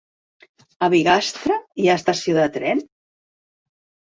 A 0.87 0.87
Bigastre 0.93 1.57
hi 1.83 1.91
ha 1.91 1.99
estació 2.01 2.39
de 2.39 2.47
tren? 2.57 2.83